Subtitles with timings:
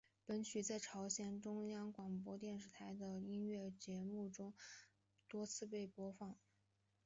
[0.25, 4.51] 本曲在朝鲜中央广播电台的音乐节目中
[5.27, 6.35] 多次被播放。